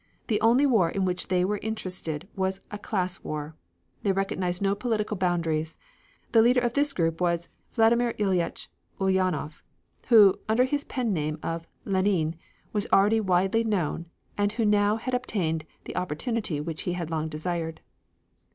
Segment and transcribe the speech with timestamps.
[0.29, 3.55] The only war in which they were interested was a class war;
[4.01, 5.77] they recognized no political boundaries.
[6.31, 8.67] The leader of this group was Vladimir Iljetch
[8.99, 9.61] Uljanov,
[10.07, 12.33] who, under his pen name of Lenine,
[12.73, 14.07] was already widely known
[14.39, 17.81] and who had now obtained the opportunity which he had long desired.